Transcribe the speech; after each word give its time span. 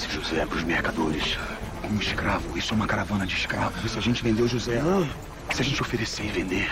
vendesse 0.00 0.08
José 0.08 0.46
para 0.46 0.56
os 0.56 0.64
mercadores 0.64 1.38
como 1.82 2.00
escravo? 2.00 2.56
Isso 2.56 2.72
é 2.72 2.76
uma 2.76 2.86
caravana 2.86 3.26
de 3.26 3.34
escravos. 3.34 3.84
E 3.84 3.88
se 3.88 3.98
a 3.98 4.00
gente 4.00 4.22
vender 4.22 4.42
o 4.42 4.48
José? 4.48 4.80
Se 5.52 5.60
a 5.60 5.64
gente 5.64 5.80
oferecer 5.82 6.24
e 6.24 6.28
vender, 6.28 6.70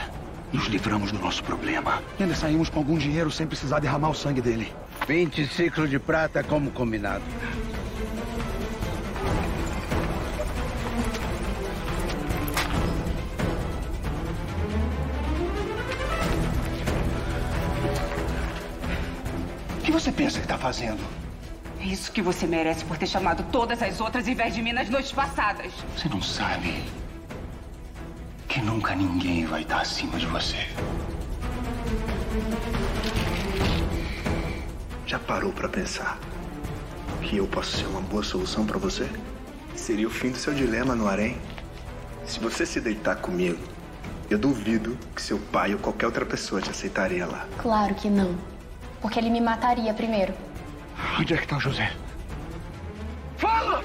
nos 0.52 0.66
livramos 0.66 1.12
do 1.12 1.18
nosso 1.18 1.42
problema. 1.44 2.02
E 2.18 2.22
ainda 2.22 2.34
saímos 2.34 2.70
com 2.70 2.78
algum 2.78 2.96
dinheiro 2.96 3.30
sem 3.30 3.46
precisar 3.46 3.80
derramar 3.80 4.10
o 4.10 4.14
sangue 4.14 4.40
dele. 4.40 4.72
20 5.06 5.46
ciclos 5.48 5.90
de 5.90 5.98
prata 5.98 6.42
como 6.42 6.70
combinado. 6.70 7.24
O 19.78 19.82
que 19.82 19.92
você 19.92 20.12
pensa 20.12 20.38
que 20.38 20.44
está 20.44 20.58
fazendo? 20.58 21.27
É 21.80 21.84
isso 21.84 22.10
que 22.10 22.20
você 22.20 22.46
merece 22.46 22.84
por 22.84 22.98
ter 22.98 23.06
chamado 23.06 23.44
todas 23.52 23.82
as 23.82 24.00
outras 24.00 24.26
em 24.26 24.34
vez 24.34 24.54
de 24.54 24.62
mim 24.62 24.72
nas 24.72 24.88
noites 24.90 25.12
passadas. 25.12 25.72
Você 25.96 26.08
não 26.08 26.20
sabe 26.20 26.82
que 28.48 28.60
nunca 28.60 28.94
ninguém 28.94 29.46
vai 29.46 29.62
estar 29.62 29.80
acima 29.80 30.18
de 30.18 30.26
você. 30.26 30.56
Já 35.06 35.18
parou 35.18 35.52
pra 35.52 35.68
pensar 35.68 36.18
que 37.22 37.36
eu 37.36 37.46
posso 37.46 37.76
ser 37.78 37.86
uma 37.86 38.00
boa 38.00 38.22
solução 38.22 38.66
pra 38.66 38.78
você? 38.78 39.08
Seria 39.74 40.06
o 40.06 40.10
fim 40.10 40.30
do 40.30 40.36
seu 40.38 40.52
dilema 40.52 40.94
no 40.94 41.06
harém. 41.06 41.38
Se 42.26 42.40
você 42.40 42.66
se 42.66 42.80
deitar 42.80 43.16
comigo, 43.16 43.58
eu 44.28 44.38
duvido 44.38 44.98
que 45.14 45.22
seu 45.22 45.38
pai 45.38 45.72
ou 45.72 45.78
qualquer 45.78 46.06
outra 46.06 46.26
pessoa 46.26 46.60
te 46.60 46.70
aceitaria 46.70 47.24
lá. 47.26 47.46
Claro 47.58 47.94
que 47.94 48.10
não. 48.10 48.36
Porque 49.00 49.18
ele 49.18 49.30
me 49.30 49.40
mataria 49.40 49.94
primeiro. 49.94 50.34
Onde 51.18 51.34
é 51.34 51.36
que 51.36 51.44
está 51.44 51.56
o 51.56 51.60
José? 51.60 51.92
Fala! 53.36 53.82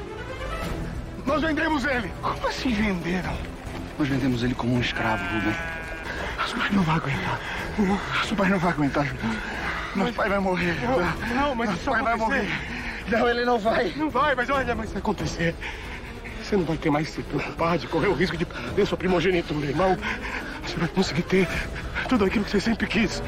Nós 1.25 1.41
vendemos 1.41 1.85
ele! 1.85 2.12
Como 2.22 2.47
assim 2.47 2.74
venderam? 2.74 3.35
Nós 3.97 4.07
vendemos 4.07 4.44
ele 4.44 4.56
como 4.56 4.75
um 4.75 4.79
escravo, 4.79 5.24
Rubem. 5.25 5.56
Nosso 6.38 6.56
pai 6.56 6.69
não 6.72 6.84
vai 6.84 6.96
aguentar. 6.96 7.40
Nosso 7.78 8.35
pai 8.35 8.50
não 8.50 8.59
vai 8.59 8.72
aguentar, 8.72 9.06
José. 9.06 9.38
Nosso 9.96 10.13
pai 10.13 10.29
vai 10.29 10.40
morrer. 10.40 10.75
Não, 10.81 11.35
não, 11.35 11.56
mas 11.56 11.69
Nosso 11.69 11.81
isso 11.81 11.91
pai 11.91 12.01
vai 12.01 12.16
morrer. 12.16 12.50
Não, 13.07 13.30
ele 13.30 13.45
não 13.45 13.59
vai. 13.59 13.94
Não 13.95 14.09
vai, 14.09 14.35
mas 14.35 14.50
olha, 14.50 14.75
mas 14.75 14.90
se 14.90 14.97
acontecer, 14.97 15.56
você 16.41 16.57
não 16.57 16.66
vai 16.66 16.78
ter 16.78 16.90
mais 16.90 17.09
se 17.09 17.22
preocupar 17.22 17.78
de 17.78 17.88
correr 17.88 18.07
o 18.07 18.13
risco 18.13 18.35
de 18.38 18.45
perder 18.45 18.85
sua 18.88 18.97
primogenitura, 18.97 19.66
irmão. 19.66 19.97
Você 20.66 20.78
vai 20.78 20.88
conseguir 20.88 21.24
ter 21.24 21.47
tudo 22.07 22.25
aquilo 22.25 22.44
que 22.45 22.51
você 22.51 22.59
sempre 22.59 22.88
quis. 22.88 23.22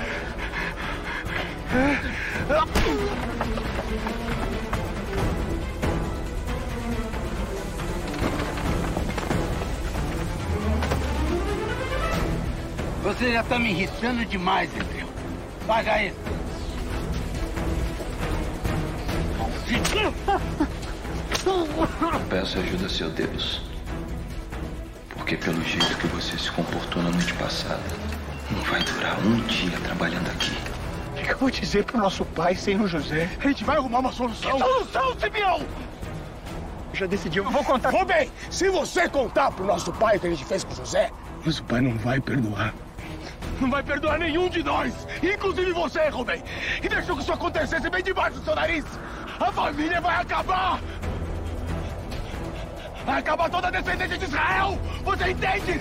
Você 13.06 13.32
já 13.32 13.44
tá 13.44 13.60
me 13.60 13.70
irritando 13.70 14.26
demais, 14.26 14.68
Etreu. 14.76 15.08
Paga 15.68 16.02
isso. 16.06 16.16
Peço 22.28 22.58
ajuda, 22.58 22.90
seu 22.90 23.12
Deus. 23.12 23.62
Porque 25.10 25.38
pelo 25.38 25.64
jeito 25.64 25.96
que 25.98 26.08
você 26.08 26.36
se 26.36 26.50
comportou 26.52 27.04
na 27.04 27.12
noite 27.12 27.32
passada, 27.36 27.84
não 28.50 28.60
vai 28.64 28.82
durar 28.82 29.20
um 29.20 29.40
dia 29.42 29.80
trabalhando 29.82 30.28
aqui. 30.32 30.58
O 31.12 31.24
que, 31.24 31.32
eu 31.32 31.38
vou 31.38 31.52
dizer 31.52 31.84
pro 31.84 32.00
nosso 32.00 32.26
pai 32.26 32.56
sem 32.56 32.82
o 32.82 32.88
José? 32.88 33.30
A 33.40 33.48
gente 33.48 33.64
vai 33.64 33.78
arrumar 33.78 34.00
uma 34.00 34.12
solução. 34.12 34.52
Que 34.54 34.58
solução, 34.58 35.20
Simeão? 35.20 35.60
Eu 36.92 36.96
já 36.96 37.06
decidi, 37.06 37.38
eu 37.38 37.52
vou 37.52 37.64
contar. 37.64 37.92
Rubem, 37.92 38.32
se 38.50 38.68
você 38.68 39.08
contar 39.08 39.52
pro 39.52 39.64
nosso 39.64 39.94
pai 39.94 40.18
o 40.18 40.20
que 40.20 40.26
a 40.26 40.32
gente 40.32 40.46
fez 40.46 40.64
com 40.64 40.74
o 40.74 40.76
José, 40.76 41.12
nosso 41.46 41.64
pai 41.66 41.82
não 41.82 41.96
vai 42.00 42.20
perdoar. 42.20 42.74
Não 43.60 43.70
vai 43.70 43.82
perdoar 43.82 44.20
nenhum 44.20 44.50
de 44.50 44.62
nós, 44.64 45.08
inclusive 45.24 45.72
você, 45.72 46.10
Rubem, 46.10 46.44
que 46.82 46.90
deixou 46.90 47.16
que 47.16 47.22
isso 47.22 47.34
acontecesse 47.34 47.90
bem 47.90 48.04
debaixo 48.04 48.40
do 48.40 48.44
seu 48.44 48.56
nariz. 48.56 48.86
A 49.40 49.52
família 49.52 50.02
vai 50.02 50.22
acabar! 50.22 50.80
Vai 53.06 53.20
acabar 53.20 53.50
toda 53.50 53.68
a 53.68 53.72
descendência 53.72 54.18
de 54.18 54.26
Israel! 54.26 54.80
Você 55.04 55.32
entende? 55.32 55.80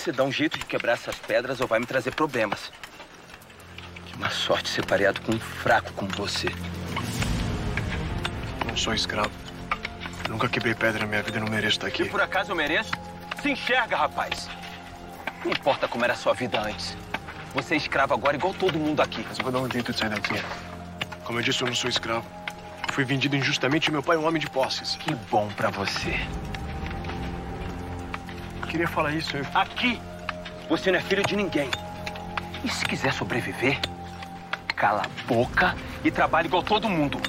Você 0.00 0.12
dá 0.12 0.24
um 0.24 0.32
jeito 0.32 0.58
de 0.58 0.64
quebrar 0.64 0.94
essas 0.94 1.14
pedras 1.16 1.60
ou 1.60 1.66
vai 1.66 1.78
me 1.78 1.84
trazer 1.84 2.14
problemas. 2.14 2.72
Que 4.06 4.18
má 4.18 4.30
sorte 4.30 4.70
ser 4.70 4.84
pareado 4.86 5.20
com 5.20 5.32
um 5.32 5.38
fraco 5.38 5.92
como 5.92 6.10
você. 6.12 6.48
Não 8.66 8.74
sou 8.76 8.94
escravo. 8.94 9.30
Nunca 10.28 10.48
quebrei 10.48 10.74
pedra 10.74 11.00
na 11.00 11.06
minha 11.06 11.22
vida 11.22 11.36
e 11.36 11.40
não 11.40 11.48
mereço 11.48 11.76
estar 11.76 11.88
aqui. 11.88 12.04
Se 12.04 12.08
por 12.10 12.22
acaso 12.22 12.52
eu 12.52 12.56
mereço, 12.56 12.92
se 13.42 13.50
enxerga, 13.50 13.96
rapaz. 13.96 14.48
Não 15.44 15.52
importa 15.52 15.86
como 15.86 16.02
era 16.02 16.14
a 16.14 16.16
sua 16.16 16.32
vida 16.32 16.58
antes. 16.58 16.96
Você 17.52 17.74
é 17.74 17.76
escravo 17.76 18.14
agora 18.14 18.36
igual 18.36 18.54
todo 18.54 18.78
mundo 18.78 19.02
aqui. 19.02 19.22
Mas 19.28 19.38
eu 19.38 19.44
vou 19.44 19.52
dar 19.52 19.58
um 19.58 19.70
jeito 19.70 19.92
de 19.92 19.98
sair 19.98 20.10
daqui. 20.10 20.42
Como 21.24 21.38
eu 21.38 21.42
disse, 21.42 21.60
eu 21.60 21.68
não 21.68 21.74
sou 21.74 21.90
escravo. 21.90 22.24
Fui 22.92 23.04
vendido 23.04 23.36
injustamente 23.36 23.88
e 23.88 23.92
meu 23.92 24.02
pai 24.02 24.16
é 24.16 24.18
um 24.18 24.26
homem 24.26 24.40
de 24.40 24.48
posses. 24.48 24.96
Que 24.96 25.14
bom 25.30 25.48
pra 25.48 25.68
você. 25.68 26.18
Queria 28.70 28.86
falar 28.86 29.12
isso. 29.12 29.36
Eu... 29.36 29.44
Aqui, 29.52 30.00
você 30.68 30.92
não 30.92 30.98
é 31.00 31.02
filho 31.02 31.24
de 31.24 31.34
ninguém. 31.34 31.68
E 32.62 32.68
se 32.68 32.84
quiser 32.84 33.12
sobreviver, 33.12 33.80
cala 34.76 35.02
a 35.02 35.24
boca 35.26 35.74
e 36.04 36.10
trabalhe 36.10 36.46
igual 36.46 36.62
todo 36.62 36.88
mundo. 36.88 37.20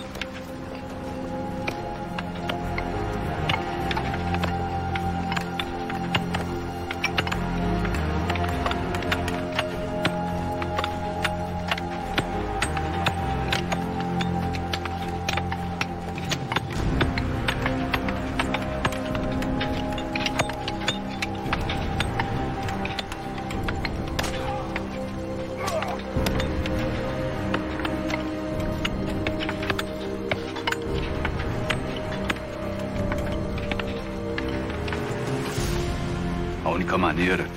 Única 36.91 36.97
maneira 36.97 37.49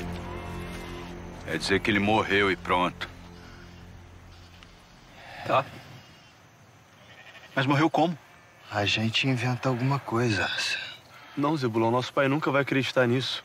é 1.49 1.59
dizer 1.59 1.81
que 1.81 1.91
ele 1.91 1.99
morreu 1.99 2.53
e 2.53 2.57
pronto. 2.57 3.09
Tá. 5.45 5.65
Mas 7.55 7.67
morreu 7.67 7.91
como? 7.91 8.17
A 8.71 8.85
gente 8.85 9.27
inventa 9.27 9.69
alguma 9.69 9.99
coisa. 9.99 10.49
Não, 11.37 11.57
Zebulão, 11.57 11.91
nosso 11.91 12.13
pai 12.13 12.29
nunca 12.29 12.51
vai 12.53 12.63
acreditar 12.63 13.09
nisso. 13.09 13.45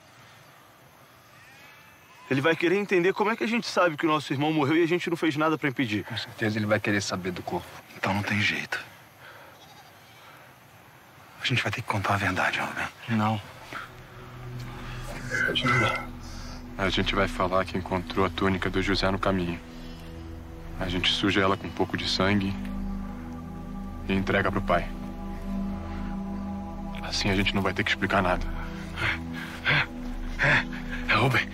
Ele 2.29 2.41
vai 2.41 2.55
querer 2.55 2.75
entender 2.75 3.11
como 3.11 3.31
é 3.31 3.35
que 3.35 3.43
a 3.43 3.47
gente 3.47 3.65
sabe 3.65 3.97
que 3.97 4.05
o 4.05 4.09
nosso 4.09 4.31
irmão 4.31 4.53
morreu 4.53 4.77
e 4.77 4.83
a 4.83 4.87
gente 4.87 5.09
não 5.09 5.17
fez 5.17 5.35
nada 5.35 5.57
pra 5.57 5.69
impedir. 5.69 6.03
Com 6.03 6.15
certeza 6.15 6.59
ele 6.59 6.67
vai 6.67 6.79
querer 6.79 7.01
saber 7.01 7.31
do 7.31 7.41
corpo. 7.41 7.67
Então 7.97 8.13
não 8.13 8.21
tem 8.21 8.39
jeito. 8.39 8.79
A 11.41 11.45
gente 11.45 11.63
vai 11.63 11.71
ter 11.71 11.81
que 11.81 11.87
contar 11.87 12.13
a 12.13 12.17
verdade, 12.17 12.59
Robin. 12.59 12.87
Não. 13.09 13.41
A 16.77 16.89
gente 16.89 17.13
vai 17.13 17.27
falar 17.27 17.65
que 17.65 17.77
encontrou 17.77 18.25
a 18.25 18.29
túnica 18.29 18.69
do 18.69 18.81
José 18.81 19.09
no 19.11 19.19
caminho. 19.19 19.59
A 20.79 20.87
gente 20.87 21.11
suja 21.11 21.41
ela 21.41 21.57
com 21.57 21.67
um 21.67 21.71
pouco 21.71 21.97
de 21.97 22.09
sangue 22.09 22.55
e 24.07 24.13
entrega 24.13 24.51
pro 24.51 24.61
pai. 24.61 24.87
Assim 27.03 27.29
a 27.29 27.35
gente 27.35 27.53
não 27.53 27.61
vai 27.61 27.73
ter 27.73 27.83
que 27.83 27.89
explicar 27.89 28.21
nada. 28.21 28.45
É, 30.41 31.13
Rubem. 31.13 31.49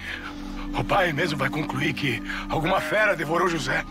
O 0.78 0.84
pai 0.84 1.12
mesmo 1.12 1.38
vai 1.38 1.50
concluir 1.50 1.94
que 1.94 2.22
alguma 2.50 2.80
fera 2.80 3.16
devorou 3.16 3.50
José. 3.50 3.84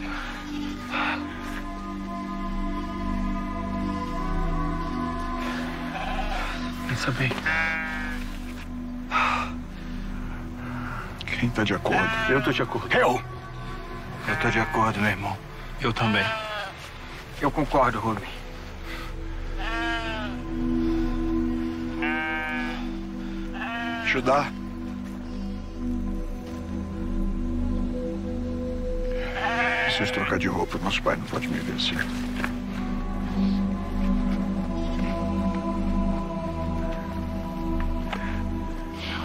Pensa 6.89 7.11
bem. 7.13 7.84
Quem 11.45 11.51
tá 11.51 11.63
de 11.63 11.75
acordo? 11.75 12.09
Eu 12.31 12.43
tô 12.43 12.51
de 12.51 12.63
acordo. 12.63 12.97
Eu! 12.97 13.23
Eu 14.27 14.37
tô 14.41 14.49
de 14.49 14.59
acordo, 14.59 14.99
meu 14.99 15.11
irmão. 15.11 15.37
Eu 15.79 15.93
também. 15.93 16.25
Eu 17.39 17.51
concordo, 17.51 18.01
Rubem. 18.01 18.27
Judá. 24.07 24.51
Preciso 29.85 30.13
trocar 30.15 30.39
de 30.39 30.49
roupa. 30.49 30.79
Nosso 30.79 31.03
pai 31.03 31.17
não 31.17 31.27
pode 31.27 31.47
me 31.47 31.59
ver 31.59 31.75
assim. 31.75 31.95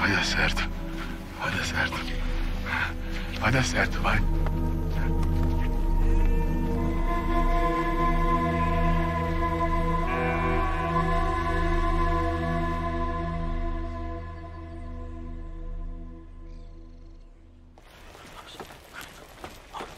Vai 0.01 0.11
dar 0.11 0.25
certo. 0.25 0.78
Vai 3.39 3.51
dar 3.51 3.63
certo. 3.63 3.99
Vai. 4.01 4.19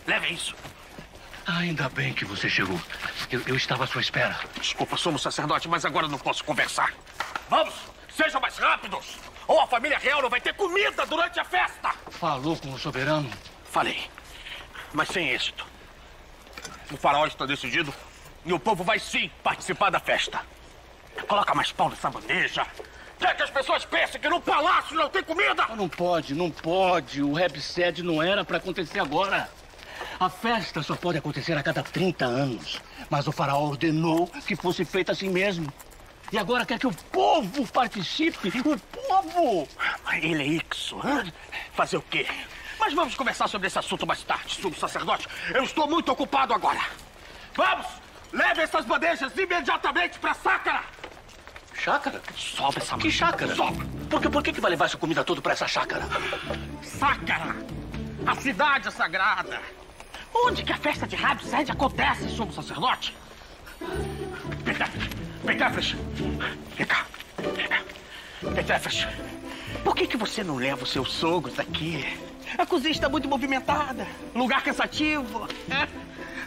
Leve 0.05 0.33
isso. 0.33 0.55
Ainda 1.47 1.89
bem 1.89 2.13
que 2.13 2.25
você 2.25 2.47
chegou. 2.47 2.79
Eu, 3.31 3.41
eu 3.47 3.55
estava 3.55 3.85
à 3.85 3.87
sua 3.87 4.01
espera. 4.01 4.39
Desculpa, 4.59 4.95
somos 4.97 5.21
sacerdote, 5.21 5.67
mas 5.67 5.83
agora 5.83 6.07
não 6.07 6.19
posso 6.19 6.43
conversar. 6.43 6.93
Vamos! 7.49 7.73
Sejam 8.15 8.39
mais 8.39 8.57
rápidos! 8.57 9.30
Ou 9.51 9.59
a 9.59 9.67
família 9.67 9.97
real 9.97 10.21
não 10.21 10.29
vai 10.29 10.39
ter 10.39 10.53
comida 10.53 11.05
durante 11.05 11.37
a 11.37 11.43
festa! 11.43 11.93
Falou 12.09 12.55
com 12.55 12.71
o 12.71 12.79
soberano? 12.79 13.29
Falei. 13.65 14.09
Mas 14.93 15.09
sem 15.09 15.27
êxito. 15.27 15.67
O 16.89 16.95
faraó 16.95 17.25
está 17.25 17.45
decidido 17.45 17.93
e 18.45 18.53
o 18.53 18.59
povo 18.59 18.81
vai 18.81 18.97
sim 18.97 19.29
participar 19.43 19.89
da 19.89 19.99
festa. 19.99 20.39
Coloca 21.27 21.53
mais 21.53 21.69
pau 21.69 21.89
nessa 21.89 22.09
bandeja. 22.09 22.65
Quer 23.19 23.35
que 23.35 23.43
as 23.43 23.49
pessoas 23.49 23.83
pensem 23.83 24.21
que 24.21 24.29
no 24.29 24.39
palácio 24.39 24.95
não 24.95 25.09
tem 25.09 25.21
comida? 25.21 25.67
Não 25.75 25.89
pode, 25.89 26.33
não 26.33 26.49
pode. 26.49 27.21
O 27.21 27.33
rap 27.33 27.59
set 27.59 28.01
não 28.01 28.23
era 28.23 28.45
para 28.45 28.55
acontecer 28.55 29.01
agora. 29.01 29.49
A 30.17 30.29
festa 30.29 30.81
só 30.81 30.95
pode 30.95 31.17
acontecer 31.17 31.57
a 31.57 31.61
cada 31.61 31.83
30 31.83 32.23
anos. 32.23 32.79
Mas 33.09 33.27
o 33.27 33.33
faraó 33.33 33.63
ordenou 33.63 34.27
que 34.47 34.55
fosse 34.55 34.85
feita 34.85 35.11
assim 35.11 35.29
mesmo. 35.29 35.73
E 36.31 36.37
agora 36.37 36.65
quer 36.65 36.79
que 36.79 36.87
o 36.87 36.93
povo 36.93 37.67
participe. 37.67 38.49
O 38.59 38.77
povo! 38.79 39.67
Ele 40.13 40.43
é 40.43 40.47
Ixo. 40.47 40.99
hã? 41.05 41.25
Fazer 41.73 41.97
o 41.97 42.01
quê? 42.01 42.25
Mas 42.79 42.93
vamos 42.93 43.15
conversar 43.15 43.47
sobre 43.47 43.67
esse 43.67 43.77
assunto 43.77 44.07
mais 44.07 44.23
tarde, 44.23 44.55
sumo 44.55 44.75
sacerdote. 44.75 45.27
Eu 45.53 45.63
estou 45.63 45.87
muito 45.87 46.11
ocupado 46.11 46.53
agora. 46.53 46.79
Vamos! 47.53 47.85
Leve 48.31 48.61
essas 48.61 48.85
bandejas 48.85 49.37
imediatamente 49.37 50.17
para 50.19 50.33
Sácara! 50.33 50.83
Chácara? 51.73 52.21
Sobe 52.35 52.77
essa 52.77 52.97
Que 52.97 53.11
chácara? 53.11 53.53
Sobe! 53.55 53.85
Por, 54.09 54.21
que, 54.21 54.29
por 54.29 54.43
que, 54.43 54.53
que 54.53 54.61
vai 54.61 54.71
levar 54.71 54.85
essa 54.85 54.97
comida 54.97 55.23
toda 55.23 55.41
para 55.41 55.53
essa 55.53 55.67
chácara? 55.67 56.07
Sácara! 56.81 57.55
A 58.25 58.35
cidade 58.35 58.87
é 58.87 58.91
sagrada! 58.91 59.61
Onde 60.33 60.63
que 60.63 60.71
a 60.71 60.77
festa 60.77 61.05
de 61.05 61.15
Rabsed 61.15 61.71
acontece, 61.71 62.29
sumo 62.29 62.53
sacerdote? 62.53 63.15
Petefres! 64.63 65.20
Petefres! 65.45 65.95
Vem 66.77 66.85
cá! 66.85 67.05
Petefres! 68.55 69.07
Por 69.83 69.95
que, 69.95 70.07
que 70.07 70.17
você 70.17 70.43
não 70.43 70.57
leva 70.57 70.83
os 70.83 70.91
seus 70.91 71.11
sogros 71.11 71.59
aqui? 71.59 72.05
A 72.57 72.65
cozinha 72.65 72.91
está 72.91 73.07
muito 73.09 73.27
movimentada, 73.27 74.05
lugar 74.35 74.61
cansativo. 74.63 75.47
né? 75.67 75.87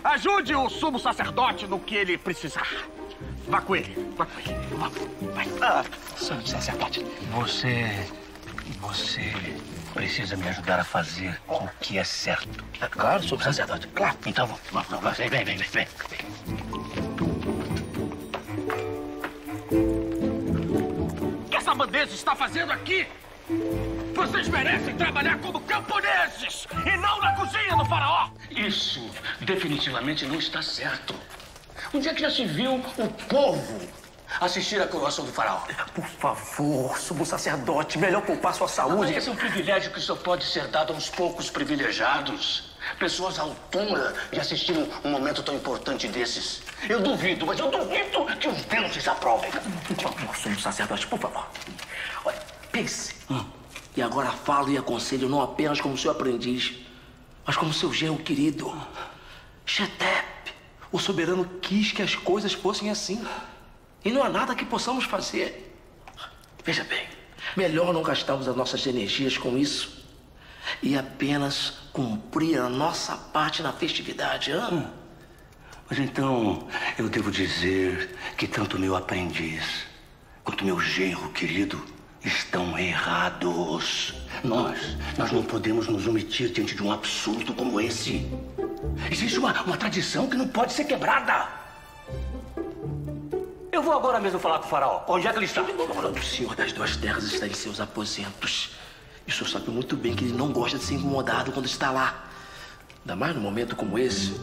Ajude 0.04 0.54
o 0.54 0.69
sumo 0.69 0.99
sacerdote 0.99 1.66
no 1.66 1.80
que 1.80 1.95
ele 1.95 2.19
precisar. 2.19 2.69
Vá 3.49 3.61
com 3.61 3.75
ele, 3.75 4.12
vá 4.16 4.26
com 4.26 4.38
ele. 4.40 4.54
Vamos, 4.76 5.35
vai. 5.35 5.47
Ah, 5.62 5.85
Santo 6.16 6.49
sacerdote, 6.49 7.04
você. 7.33 8.07
Você 8.80 9.33
precisa 9.92 10.37
me 10.37 10.49
ajudar 10.49 10.80
a 10.80 10.85
fazer 10.85 11.38
o 11.49 11.66
que 11.80 11.99
é 11.99 12.04
certo. 12.04 12.64
Claro, 12.90 13.23
sou 13.23 13.38
sacerdote. 13.38 13.87
Claro. 13.88 14.16
Então 14.26 14.47
vamos, 14.47 14.62
vamos, 14.73 14.88
vamos. 14.88 15.19
Vem, 15.19 15.28
vem, 15.28 15.45
vem, 15.45 15.57
vem. 15.57 15.87
O 21.95 21.97
que 21.97 22.01
essa 22.01 22.07
bandeja 22.07 22.15
está 22.15 22.35
fazendo 22.35 22.73
aqui? 22.73 23.07
Vocês 24.15 24.49
merecem 24.49 24.97
trabalhar 24.97 25.39
como 25.39 25.61
camponeses 25.61 26.67
e 26.85 26.97
não 26.97 27.21
na 27.21 27.37
cozinha 27.37 27.77
do 27.77 27.85
faraó! 27.85 28.31
Isso 28.51 29.09
definitivamente 29.41 30.27
não 30.27 30.35
está 30.35 30.61
certo. 30.61 31.15
Onde 31.95 32.09
é 32.09 32.15
que 32.15 32.21
já 32.21 32.31
se 32.31 32.45
viu 32.47 32.75
o 32.75 33.09
povo 33.29 33.81
assistir 34.41 34.83
à 34.83 34.89
coroação 34.89 35.25
do 35.25 35.33
faraó? 35.33 35.61
Por 35.95 36.05
favor, 36.05 36.99
sumo 36.99 37.25
sacerdote, 37.25 37.97
melhor 37.97 38.23
poupar 38.23 38.55
sua 38.55 38.67
saúde. 38.67 39.15
Esse 39.15 39.29
é 39.29 39.33
um 39.33 39.37
privilégio 39.37 39.93
que 39.93 40.01
só 40.01 40.17
pode 40.17 40.45
ser 40.45 40.67
dado 40.67 40.93
a 40.93 40.97
uns 40.97 41.09
poucos 41.09 41.49
privilegiados. 41.49 42.74
Pessoas 42.99 43.38
à 43.38 43.43
altura 43.43 44.14
de 44.33 44.41
assistir 44.41 44.73
um, 44.76 44.88
um 45.05 45.11
momento 45.11 45.43
tão 45.43 45.55
importante 45.55 46.07
desses. 46.09 46.62
Eu 46.88 47.00
duvido, 47.00 47.47
mas 47.47 47.59
eu 47.59 47.71
duvido 47.71 48.26
que 48.38 48.49
os 48.49 48.64
deuses 48.64 49.09
aprovem. 49.09 49.50
Sumo 50.41 50.61
sacerdote, 50.61 51.07
por 51.07 51.19
favor. 51.19 51.47
Olha, 52.25 52.41
pense. 52.71 53.14
E 53.97 54.03
agora 54.03 54.31
falo 54.31 54.71
e 54.71 54.79
aconselho 54.79 55.29
não 55.29 55.41
apenas 55.41 55.81
como 55.81 55.97
seu 55.97 56.11
aprendiz, 56.11 56.75
mas 57.47 57.57
como 57.57 57.73
seu 57.73 57.93
genro 57.93 58.19
querido. 58.19 58.75
Shetep, 59.64 60.53
o 60.93 60.99
soberano 60.99 61.45
quis 61.61 61.93
que 61.93 62.03
as 62.03 62.14
coisas 62.14 62.53
fossem 62.53 62.91
assim. 62.91 63.25
E 64.05 64.11
não 64.11 64.23
há 64.23 64.29
nada 64.29 64.55
que 64.55 64.64
possamos 64.64 65.05
fazer. 65.05 65.75
Veja 66.64 66.85
bem, 66.85 67.07
melhor 67.57 67.93
não 67.93 68.03
gastarmos 68.03 68.49
as 68.49 68.57
nossas 68.57 68.87
energias 68.87 69.38
com 69.38 69.57
isso 69.57 70.05
e 70.83 70.97
apenas 70.97 71.84
cumprir 71.95 72.59
a 72.59 72.69
nossa 72.69 73.17
parte 73.17 73.63
na 73.63 73.73
festividade. 73.73 74.51
hã? 74.51 74.91
Mas 75.89 75.99
então 76.01 76.67
eu 76.99 77.09
devo 77.09 77.31
dizer 77.31 78.17
que 78.37 78.49
tanto 78.49 78.79
meu 78.79 78.97
aprendiz 78.97 79.87
quanto 80.43 80.65
meu 80.65 80.81
genro 80.81 81.31
querido 81.31 81.81
estão 82.25 82.77
errados. 82.77 84.13
Nós, 84.43 84.97
nós 85.17 85.31
não 85.31 85.45
podemos 85.45 85.87
nos 85.87 86.07
omitir 86.07 86.51
diante 86.51 86.75
de 86.75 86.83
um 86.83 86.91
absurdo 86.91 87.55
como 87.55 87.81
esse. 87.81 88.29
Existe 89.11 89.39
uma, 89.39 89.63
uma 89.63 89.77
tradição 89.77 90.27
que 90.29 90.37
não 90.37 90.49
pode 90.49 90.73
ser 90.73 90.85
quebrada. 90.85 91.49
Eu 93.71 93.83
vou 93.83 93.93
agora 93.93 94.19
mesmo 94.19 94.41
falar 94.41 94.59
com 94.59 94.67
o 94.67 94.69
faraó. 94.69 95.05
Onde 95.07 95.29
é 95.29 95.31
que 95.33 95.39
ele 95.39 95.47
está? 95.47 95.63
O 95.63 96.23
senhor 96.23 96.57
das 96.57 96.73
duas 96.73 96.97
terras 96.97 97.25
está 97.25 97.47
em 97.47 97.55
seus 97.55 97.79
aposentos. 97.79 98.71
E 99.26 99.31
o 99.31 99.35
senhor 99.35 99.49
sabe 99.49 99.71
muito 99.71 99.97
bem 99.97 100.14
que 100.14 100.25
ele 100.25 100.35
não 100.35 100.52
gosta 100.52 100.78
de 100.78 100.85
ser 100.85 100.95
incomodado 100.95 101.52
quando 101.52 101.66
está 101.66 101.90
lá. 101.90 102.25
Ainda 103.02 103.16
mais 103.16 103.35
num 103.35 103.43
momento 103.43 103.75
como 103.76 103.99
esse. 103.99 104.38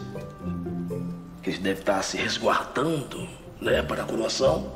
Que 1.42 1.50
ele 1.50 1.58
deve 1.58 1.80
estar 1.80 2.02
se 2.02 2.16
resguardando, 2.16 3.28
né, 3.60 3.82
para 3.82 4.02
a 4.02 4.06
coroação. 4.06 4.72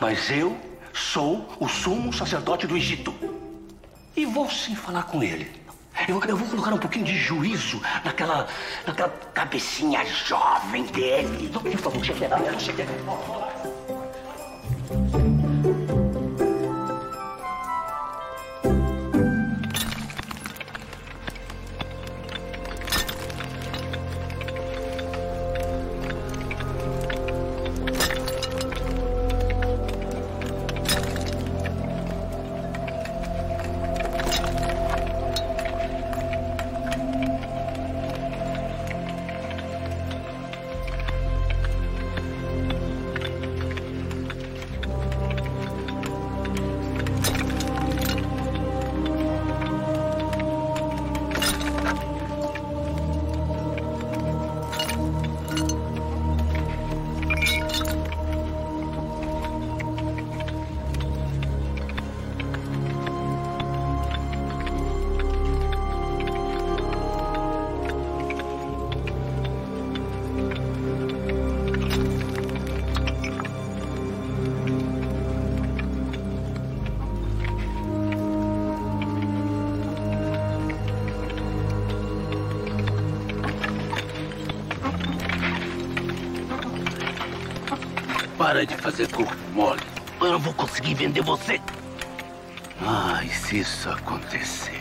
Mas 0.00 0.30
eu 0.30 0.56
sou 0.92 1.48
o 1.58 1.68
sumo 1.68 2.12
sacerdote 2.12 2.66
do 2.66 2.76
Egito. 2.76 3.14
E 4.16 4.24
vou 4.24 4.48
sim 4.50 4.76
falar 4.76 5.04
com 5.04 5.22
ele. 5.22 5.50
Eu, 6.08 6.20
eu 6.24 6.36
vou 6.36 6.48
colocar 6.48 6.74
um 6.74 6.78
pouquinho 6.78 7.04
de 7.04 7.16
juízo 7.16 7.80
naquela, 8.04 8.48
naquela 8.86 9.10
cabecinha 9.32 10.04
jovem 10.04 10.84
dele. 10.86 11.48
Por 11.48 11.78
favor, 11.78 12.04
chefe, 12.04 12.26
chefe. 12.58 12.84
Fazer 88.84 89.10
corpo 89.10 89.34
mole. 89.52 89.80
Eu 90.20 90.32
não 90.32 90.38
vou 90.38 90.52
conseguir 90.52 90.92
vender 90.92 91.22
você. 91.22 91.58
Ai, 92.82 93.26
se 93.28 93.60
isso 93.60 93.88
acontecer, 93.88 94.78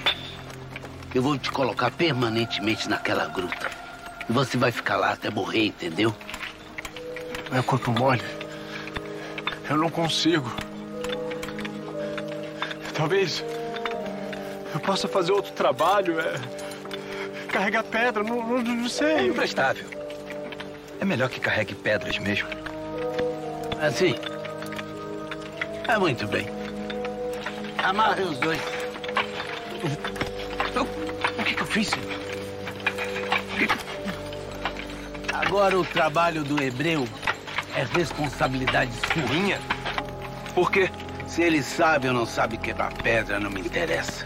eu 1.16 1.22
vou 1.22 1.38
te 1.38 1.50
colocar 1.50 1.90
permanentemente 1.90 2.90
naquela 2.90 3.28
gruta. 3.28 3.72
E 4.30 4.34
você 4.34 4.58
vai 4.58 4.74
ficar 4.74 4.98
lá 4.98 5.14
até 5.14 5.30
morrer, 5.30 5.68
entendeu? 5.68 6.14
Não 7.50 7.60
é 7.60 7.62
corpo 7.62 7.92
mole. 7.92 8.22
Eu 9.70 9.78
não 9.78 9.90
consigo. 9.90 10.52
Talvez 12.94 13.42
eu 14.74 14.82
possa 14.82 15.08
fazer 15.08 15.32
outro 15.32 15.54
trabalho, 15.54 16.20
é 16.20 16.34
carregar 17.48 17.84
pedra, 17.84 18.22
não, 18.22 18.46
não, 18.46 18.62
não 18.62 18.90
sei. 18.90 19.14
É 19.14 19.26
imprestável. 19.28 19.86
É 21.00 21.06
melhor 21.06 21.30
que 21.30 21.40
carregue 21.40 21.74
pedras 21.74 22.18
mesmo. 22.18 22.73
Assim? 23.84 24.16
É 25.88 25.98
muito 25.98 26.26
bem. 26.28 26.48
Amarre 27.84 28.24
os 28.24 28.38
dois. 28.40 28.62
O 31.38 31.44
que, 31.44 31.54
que 31.54 31.62
eu 31.62 31.66
fiz? 31.68 31.90
Que- 31.90 33.68
Agora 35.34 35.78
o 35.78 35.84
trabalho 35.84 36.44
do 36.46 36.64
hebreu 36.64 37.06
é 37.76 37.84
responsabilidade 37.98 38.92
sua. 39.14 39.24
Minha? 39.34 39.60
Por 40.56 40.72
quê? 40.72 40.90
Se 41.28 41.42
ele 41.42 41.62
sabe 41.62 42.08
ou 42.08 42.14
não 42.14 42.26
sabe 42.26 42.56
quebrar 42.58 42.94
pedra, 42.94 43.38
não 43.40 43.50
me 43.50 43.60
interessa. 43.60 44.26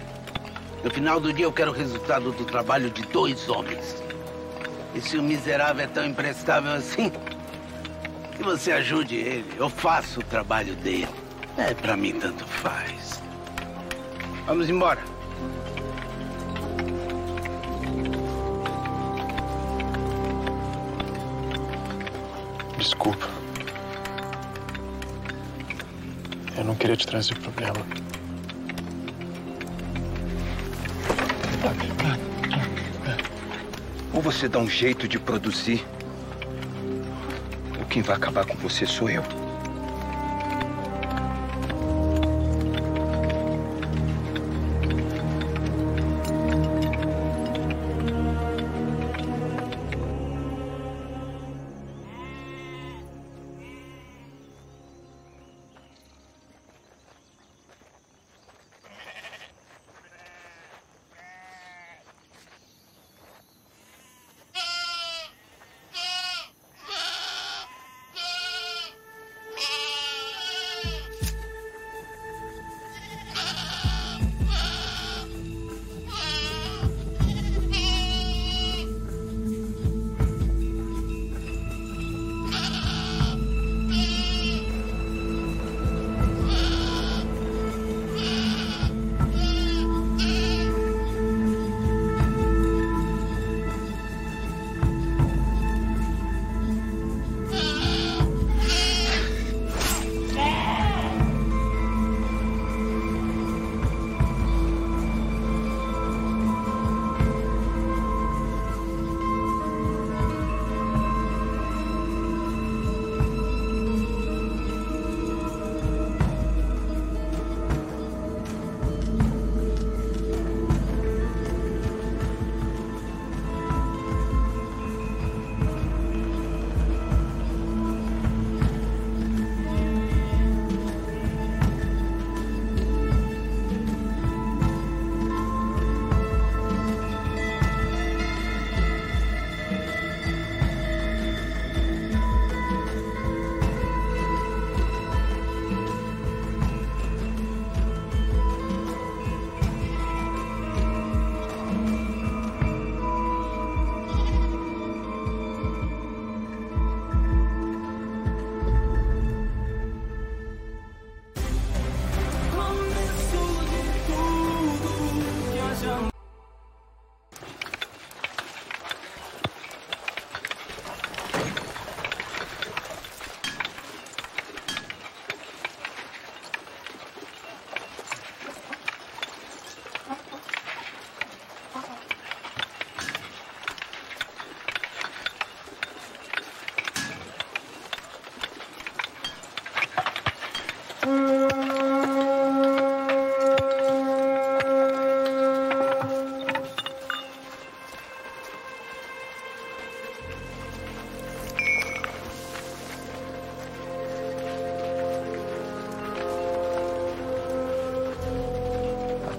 No 0.84 0.92
final 0.92 1.20
do 1.20 1.34
dia, 1.34 1.46
eu 1.46 1.52
quero 1.52 1.72
o 1.72 1.74
resultado 1.74 2.32
do 2.32 2.46
trabalho 2.46 2.92
de 2.92 3.02
dois 3.08 3.50
homens. 3.50 4.04
E 4.94 5.02
se 5.02 5.18
o 5.18 5.24
miserável 5.24 5.84
é 5.84 5.88
tão 5.88 6.06
imprestável 6.06 6.74
assim, 6.74 7.12
que 8.38 8.44
você 8.44 8.72
ajude 8.72 9.16
ele. 9.16 9.52
Eu 9.58 9.70
faço 9.70 10.20
o 10.20 10.24
trabalho 10.24 10.76
dele. 10.76 11.08
É, 11.58 11.74
pra 11.74 11.98
mim, 11.98 12.14
tanto 12.20 12.46
faz. 12.46 13.20
Vamos 14.46 14.70
embora. 14.70 15.02
Desculpa. 22.78 23.28
Eu 26.56 26.64
não 26.64 26.76
queria 26.76 26.96
te 26.96 27.08
trazer 27.08 27.36
problema. 27.40 27.86
Ou 34.14 34.22
você 34.22 34.48
dá 34.48 34.60
um 34.60 34.70
jeito 34.70 35.08
de 35.08 35.20
produzir, 35.20 35.86
quem 37.90 38.02
vai 38.02 38.16
acabar 38.16 38.46
com 38.46 38.56
você 38.56 38.86
sou 38.86 39.10
eu. 39.10 39.24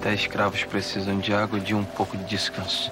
Até 0.08 0.14
escravos 0.14 0.64
precisam 0.64 1.18
de 1.18 1.34
água 1.34 1.58
e 1.58 1.60
de 1.60 1.75
um 1.75 1.84
pouco 1.84 2.16
de 2.16 2.25
descanso. 2.25 2.90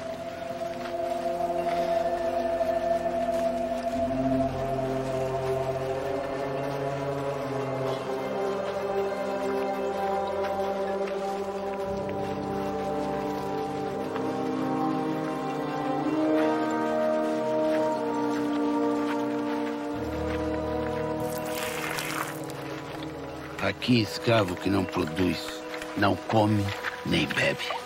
Aqui, 23.87 24.01
escravo 24.01 24.57
que 24.57 24.69
não 24.69 24.85
produz, 24.85 25.39
não 25.97 26.17
come 26.17 26.65
nem 27.07 27.25
bebe. 27.25 27.86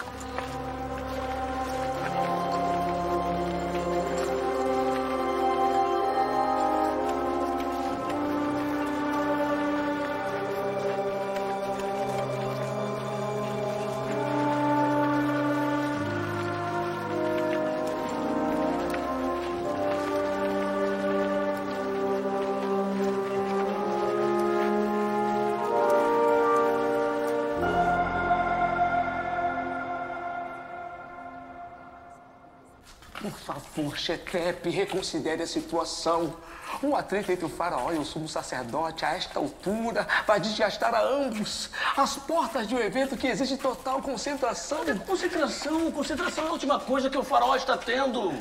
Favor, 33.54 33.96
Chetepe, 33.98 34.70
reconsidere 34.70 35.42
a 35.42 35.46
situação. 35.46 36.34
Um 36.82 36.94
atrito 36.94 37.32
entre 37.32 37.44
o 37.44 37.48
faraó 37.48 37.92
e 37.92 37.98
o 37.98 38.04
sumo 38.04 38.28
sacerdote 38.28 39.04
a 39.04 39.14
esta 39.16 39.40
altura 39.40 40.06
vai 40.24 40.38
desgastar 40.38 40.94
a 40.94 41.02
ambos. 41.02 41.68
As 41.96 42.16
portas 42.16 42.68
de 42.68 42.74
um 42.76 42.78
evento 42.78 43.16
que 43.16 43.26
exige 43.26 43.56
total 43.56 44.00
concentração. 44.00 44.78
Concentração, 45.04 45.90
concentração 45.90 46.44
é 46.44 46.48
a 46.48 46.52
última 46.52 46.78
coisa 46.78 47.10
que 47.10 47.18
o 47.18 47.24
faraó 47.24 47.56
está 47.56 47.76
tendo. 47.76 48.32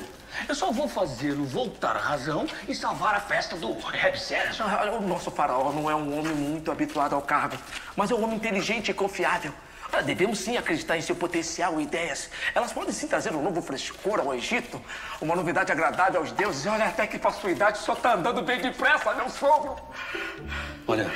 Eu 0.47 0.53
só 0.53 0.71
vou 0.71 0.87
fazê-lo 0.87 1.43
voltar 1.43 1.95
à 1.95 1.99
razão 1.99 2.45
e 2.67 2.75
salvar 2.75 3.15
a 3.15 3.19
festa 3.19 3.55
do 3.55 3.73
Rebsés. 3.79 4.61
Ah, 4.61 4.91
O 4.91 5.01
nosso 5.01 5.31
faraó 5.31 5.71
não 5.71 5.89
é 5.89 5.95
um 5.95 6.19
homem 6.19 6.33
muito 6.35 6.71
habituado 6.71 7.15
ao 7.15 7.21
cargo, 7.23 7.57
mas 7.95 8.11
é 8.11 8.15
um 8.15 8.23
homem 8.23 8.35
inteligente 8.35 8.91
e 8.91 8.93
confiável. 8.93 9.51
Ah, 9.91 10.02
Devemos 10.02 10.39
sim 10.39 10.56
acreditar 10.58 10.97
em 10.97 11.02
seu 11.02 11.15
potencial 11.15 11.80
e 11.80 11.84
ideias. 11.84 12.30
Elas 12.54 12.71
podem 12.71 12.93
sim 12.93 13.08
trazer 13.08 13.34
um 13.34 13.41
novo 13.41 13.62
frescor 13.62 14.19
ao 14.19 14.34
Egito, 14.34 14.82
uma 15.19 15.36
novidade 15.36 15.71
agradável 15.71 16.21
aos 16.21 16.32
deuses. 16.32 16.65
E 16.65 16.69
olha, 16.69 16.86
até 16.86 17.08
que 17.08 17.17
para 17.17 17.32
sua 17.32 17.52
idade 17.52 17.80
só 17.80 17.93
está 17.93 18.13
andando 18.13 18.41
bem 18.41 18.62
depressa, 18.62 19.13
meu 19.13 19.30
sogro. 19.30 19.75
Olha, 20.88 21.12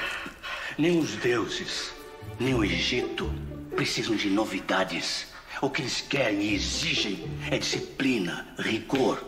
nem 0.78 1.00
os 1.00 1.16
deuses, 1.16 1.92
nem 2.40 2.54
o 2.56 2.64
Egito 2.64 3.34
precisam 3.76 4.16
de 4.16 4.30
novidades. 4.30 5.28
O 5.62 5.70
que 5.70 5.82
eles 5.82 6.02
querem 6.02 6.42
e 6.42 6.56
exigem 6.56 7.32
é 7.50 7.58
disciplina, 7.58 8.48
rigor. 8.58 9.24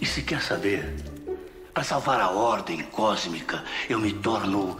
E 0.00 0.06
se 0.06 0.22
quer 0.22 0.40
saber, 0.40 0.94
para 1.72 1.84
salvar 1.84 2.20
a 2.20 2.30
ordem 2.30 2.82
cósmica, 2.82 3.64
eu 3.88 3.98
me 3.98 4.12
torno 4.12 4.76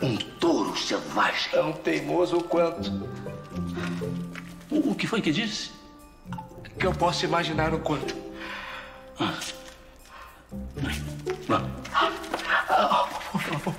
um 0.00 0.16
touro 0.16 0.76
selvagem. 0.76 1.50
Tão 1.50 1.72
teimoso 1.72 2.40
quanto. 2.42 2.90
O, 4.70 4.90
o 4.90 4.94
que 4.94 5.06
foi 5.06 5.20
que 5.20 5.32
disse? 5.32 5.70
Que 6.78 6.86
eu 6.86 6.92
posso 6.92 7.24
imaginar 7.24 7.72
o 7.72 7.78
quanto. 7.78 8.14
Ah. 9.18 9.38
Ah, 12.68 13.08
por 13.30 13.40
favor. 13.40 13.74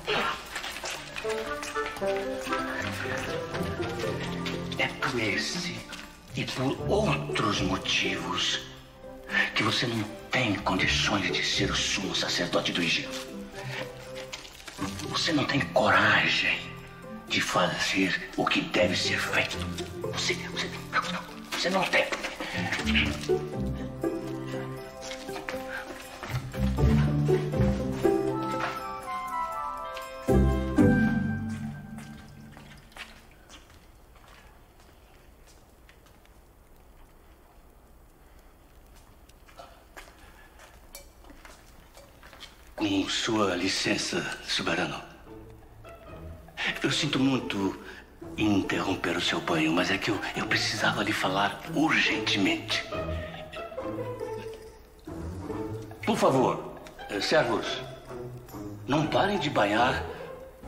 É 4.77 4.87
por 4.87 5.19
esse 5.19 5.79
e 6.35 6.45
por 6.45 6.89
outros 6.89 7.61
motivos 7.61 8.72
que 9.55 9.63
você 9.63 9.85
não 9.87 10.03
tem 10.31 10.55
condições 10.55 11.31
de 11.31 11.43
ser 11.43 11.69
o 11.69 11.75
sumo 11.75 12.15
sacerdote 12.15 12.71
do 12.71 12.81
Egito. 12.81 13.27
Você 15.09 15.31
não 15.31 15.45
tem 15.45 15.59
coragem 15.59 16.59
de 17.27 17.39
fazer 17.39 18.29
o 18.35 18.45
que 18.45 18.61
deve 18.61 18.95
ser 18.95 19.19
feito. 19.19 19.57
Você, 20.11 20.33
você, 20.33 20.69
você 21.51 21.69
não 21.69 21.83
tem. 21.83 22.05
Que 50.03 50.11
eu, 50.11 50.19
eu 50.35 50.45
precisava 50.47 51.01
lhe 51.01 51.13
falar 51.13 51.61
urgentemente. 51.73 52.83
Por 56.05 56.17
favor, 56.17 56.73
eh, 57.09 57.21
servos, 57.21 57.65
não 58.85 59.07
parem 59.07 59.39
de 59.39 59.49
banhar 59.49 60.03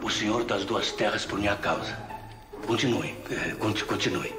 o 0.02 0.10
senhor 0.10 0.46
das 0.46 0.64
duas 0.64 0.94
terras 0.94 1.26
por 1.26 1.38
minha 1.38 1.58
causa. 1.58 1.98
Continue, 2.66 3.14
eh, 3.30 3.54
conti- 3.60 3.84
continue. 3.84 4.34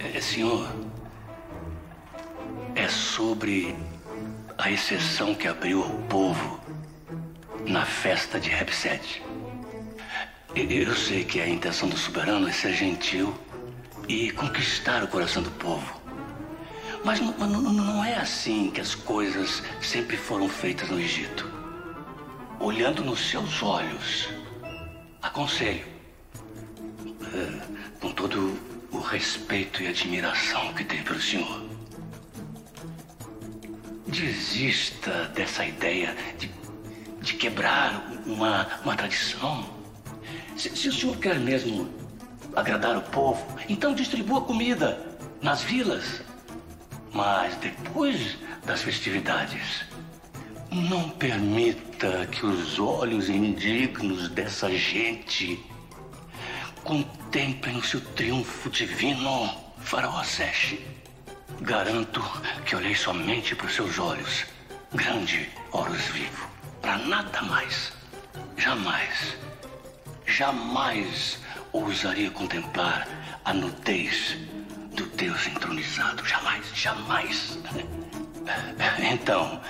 Eh, 0.00 0.20
senhor, 0.20 0.66
é 2.74 2.88
sobre 2.88 3.76
a 4.58 4.68
exceção 4.68 5.32
que 5.32 5.46
abriu 5.46 5.84
ao 5.84 5.90
povo 6.08 6.58
na 7.64 7.84
festa 7.86 8.40
de 8.40 8.50
Repsed. 8.50 9.22
Eu 10.56 10.96
sei 10.96 11.22
que 11.22 11.38
a 11.38 11.46
intenção 11.48 11.86
do 11.86 11.98
soberano 11.98 12.48
é 12.48 12.52
ser 12.52 12.72
gentil 12.74 13.34
e 14.08 14.30
conquistar 14.30 15.04
o 15.04 15.08
coração 15.08 15.42
do 15.42 15.50
povo. 15.52 16.00
Mas 17.04 17.20
não, 17.20 17.32
não- 17.36 17.72
não 17.72 18.02
é 18.04 18.14
assim 18.16 18.70
que 18.70 18.80
as 18.80 18.94
coisas 18.94 19.62
sempre 19.82 20.16
foram 20.16 20.48
feitas 20.48 20.88
no 20.88 20.98
Egito. 20.98 21.46
Olhando 22.58 23.04
nos 23.04 23.28
seus 23.28 23.62
olhos, 23.62 24.30
aconselho, 25.20 25.84
eh, 27.34 27.60
com 28.00 28.10
todo 28.12 28.58
o 28.90 28.98
respeito 29.00 29.82
e 29.82 29.88
admiração 29.88 30.72
que 30.72 30.84
tenho 30.84 31.04
pelo 31.04 31.20
senhor, 31.20 31.66
desista 34.06 35.26
dessa 35.34 35.66
ideia 35.66 36.16
de, 36.38 36.50
de 37.20 37.34
quebrar 37.34 38.10
uma, 38.24 38.66
uma 38.82 38.96
tradição. 38.96 39.75
Se, 40.56 40.74
se 40.74 40.88
o 40.88 40.92
senhor 40.92 41.16
quer 41.18 41.38
mesmo 41.38 41.88
agradar 42.54 42.96
o 42.96 43.02
povo, 43.02 43.44
então 43.68 43.94
distribua 43.94 44.40
comida 44.40 44.98
nas 45.42 45.62
vilas. 45.62 46.22
Mas 47.12 47.54
depois 47.56 48.38
das 48.64 48.82
festividades, 48.82 49.84
não 50.70 51.10
permita 51.10 52.26
que 52.26 52.44
os 52.44 52.78
olhos 52.78 53.28
indignos 53.28 54.28
dessa 54.30 54.70
gente 54.70 55.64
contemplem 56.84 57.76
o 57.76 57.84
seu 57.84 58.00
triunfo 58.00 58.70
divino, 58.70 59.50
Faraó 59.78 60.22
Sesh. 60.22 60.76
Garanto 61.60 62.22
que 62.64 62.76
olhei 62.76 62.94
somente 62.94 63.54
para 63.54 63.66
os 63.66 63.74
seus 63.74 63.98
olhos, 63.98 64.44
grande 64.92 65.48
Horus 65.72 66.02
vivo, 66.06 66.48
para 66.80 66.98
nada 66.98 67.42
mais. 67.42 67.92
Jamais, 68.56 69.36
jamais 70.26 71.38
ousaria 71.72 72.30
contemplar 72.30 73.06
a 73.44 73.52
nudez 73.52 74.36
do 74.94 75.06
Deus 75.16 75.46
entronizado. 75.46 76.24
Jamais, 76.26 76.66
jamais. 76.74 77.58
Então, 78.98 79.60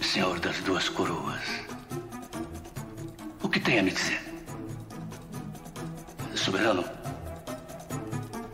Senhor 0.00 0.38
das 0.40 0.58
duas 0.60 0.88
coroas, 0.88 1.42
o 3.42 3.48
que 3.48 3.60
tem 3.60 3.78
a 3.78 3.82
me 3.82 3.90
dizer? 3.90 4.20
Soberano, 6.34 6.84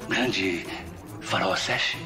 grande 0.09 0.67
Faraó 1.21 1.57
Sesh? 1.57 1.97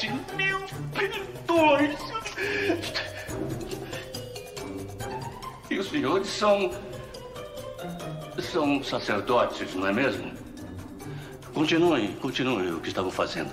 Sete, 0.00 0.12
mil 0.34 0.58
perdões. 0.94 1.98
E 5.70 5.78
os 5.78 5.90
senhores 5.90 6.26
são. 6.28 6.70
são 8.50 8.82
sacerdotes, 8.82 9.74
não 9.74 9.86
é 9.86 9.92
mesmo? 9.92 10.32
Continuem, 11.52 12.14
continuem 12.14 12.72
o 12.72 12.80
que 12.80 12.88
estavam 12.88 13.10
fazendo. 13.10 13.52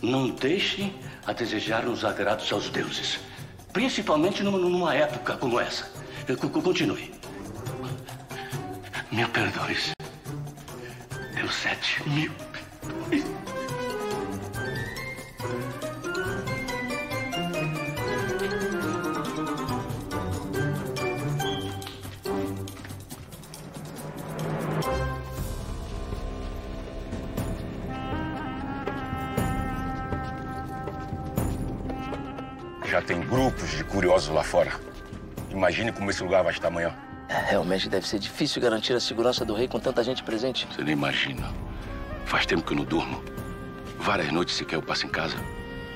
Não 0.00 0.30
deixem 0.30 0.94
a 1.26 1.34
desejar 1.34 1.84
os 1.86 2.02
agrados 2.02 2.50
aos 2.50 2.70
deuses. 2.70 3.20
Principalmente 3.74 4.42
numa, 4.42 4.94
época 4.94 5.36
como 5.36 5.60
essa. 5.60 5.90
Eh, 6.28 6.34
co- 6.34 6.48
co- 6.48 6.62
Continue. 6.62 7.12
Mil 9.10 9.28
perdões. 9.28 9.92
Deus 11.34 11.54
sete 11.54 12.08
mil 12.08 12.32
Já 32.92 33.00
tem 33.00 33.22
grupos 33.22 33.70
de 33.70 33.82
curiosos 33.84 34.28
lá 34.28 34.44
fora. 34.44 34.70
Imagine 35.48 35.90
como 35.92 36.10
esse 36.10 36.22
lugar 36.22 36.44
vai 36.44 36.52
estar 36.52 36.68
amanhã. 36.68 36.94
É, 37.26 37.38
realmente 37.38 37.88
deve 37.88 38.06
ser 38.06 38.18
difícil 38.18 38.60
garantir 38.60 38.92
a 38.92 39.00
segurança 39.00 39.46
do 39.46 39.54
rei 39.54 39.66
com 39.66 39.80
tanta 39.80 40.04
gente 40.04 40.22
presente. 40.22 40.68
Você 40.70 40.84
nem 40.84 40.92
imagina. 40.92 41.50
Faz 42.26 42.44
tempo 42.44 42.62
que 42.62 42.74
eu 42.74 42.76
não 42.76 42.84
durmo. 42.84 43.24
Várias 43.98 44.30
noites 44.30 44.54
sequer 44.54 44.76
eu 44.76 44.82
passo 44.82 45.06
em 45.06 45.08
casa. 45.08 45.38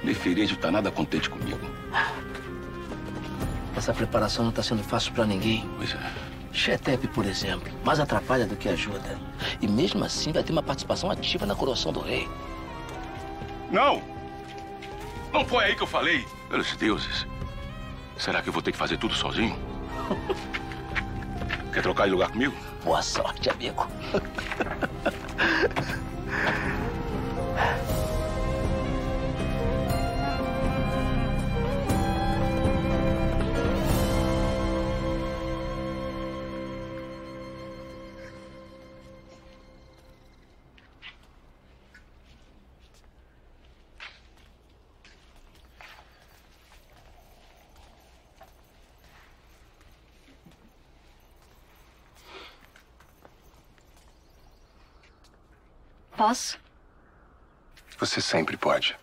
Neferejo 0.03 0.57
tá 0.57 0.71
nada 0.71 0.91
contente 0.91 1.29
comigo. 1.29 1.61
Essa 3.77 3.93
preparação 3.93 4.45
não 4.45 4.51
está 4.51 4.63
sendo 4.63 4.83
fácil 4.83 5.13
para 5.13 5.27
ninguém. 5.27 5.69
Pois 5.77 5.93
é. 5.93 6.13
Shetep, 6.51 7.09
por 7.09 7.27
exemplo, 7.27 7.71
mais 7.85 8.01
atrapalha 8.01 8.47
do 8.47 8.57
que 8.57 8.71
ajuda. 8.71 9.19
E 9.61 9.69
mesmo 9.69 10.03
assim 10.03 10.33
vai 10.33 10.43
ter 10.43 10.53
uma 10.53 10.63
participação 10.63 11.11
ativa 11.11 11.45
na 11.45 11.55
coroação 11.55 11.93
do 11.93 12.01
rei. 12.01 12.27
Não! 13.71 14.03
Não 15.31 15.45
foi 15.45 15.65
aí 15.67 15.77
que 15.77 15.83
eu 15.83 15.87
falei. 15.87 16.25
Pelos 16.49 16.77
deuses. 16.77 17.27
Será 18.17 18.41
que 18.41 18.49
eu 18.49 18.53
vou 18.53 18.63
ter 18.63 18.73
que 18.73 18.79
fazer 18.79 18.97
tudo 18.97 19.15
sozinho? 19.15 19.59
Quer 21.73 21.83
trocar 21.83 22.07
de 22.07 22.13
lugar 22.13 22.31
comigo? 22.31 22.55
Boa 22.85 23.03
sorte, 23.03 23.51
amigo. 23.51 23.87
Posso? 56.17 56.59
Você 57.99 58.21
sempre 58.21 58.57
pode. 58.57 58.97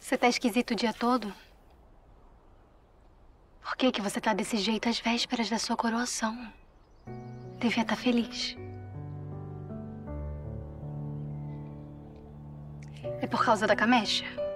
Você 0.00 0.16
tá 0.16 0.26
esquisito 0.26 0.70
o 0.70 0.74
dia 0.74 0.94
todo? 0.94 1.34
Por 3.62 3.76
que 3.76 3.92
que 3.92 4.00
você 4.00 4.18
tá 4.18 4.32
desse 4.32 4.56
jeito 4.56 4.88
às 4.88 4.98
vésperas 4.98 5.50
da 5.50 5.58
sua 5.58 5.76
coroação? 5.76 6.50
Devia 7.58 7.82
estar 7.82 7.96
feliz. 7.96 8.56
É 13.20 13.26
por 13.26 13.44
causa 13.44 13.66
da 13.66 13.76
Camecha? 13.76 14.47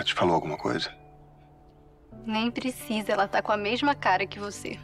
Ela 0.00 0.06
te 0.06 0.14
falou 0.14 0.34
alguma 0.34 0.56
coisa? 0.56 0.90
Nem 2.24 2.50
precisa, 2.50 3.12
ela 3.12 3.28
tá 3.28 3.42
com 3.42 3.52
a 3.52 3.56
mesma 3.56 3.94
cara 3.94 4.26
que 4.26 4.40
você. 4.40 4.80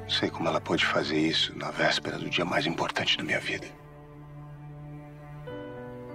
Não 0.00 0.08
sei 0.08 0.30
como 0.30 0.48
ela 0.48 0.58
pôde 0.58 0.86
fazer 0.86 1.18
isso 1.18 1.54
na 1.58 1.70
véspera 1.70 2.16
do 2.16 2.30
dia 2.30 2.46
mais 2.46 2.64
importante 2.64 3.18
da 3.18 3.22
minha 3.22 3.40
vida. 3.40 3.66